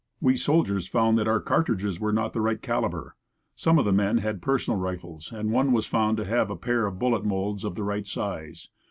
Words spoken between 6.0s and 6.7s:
who had a